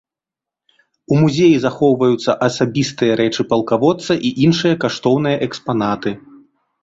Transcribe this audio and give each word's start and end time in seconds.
У 1.15 1.19
музеі 1.23 1.57
захоўваюцца 1.65 2.31
асабістыя 2.47 3.17
рэчы 3.21 3.41
палкаводца 3.51 4.13
і 4.29 4.33
іншыя 4.49 4.75
каштоўныя 4.85 5.37
экспанаты. 5.49 6.11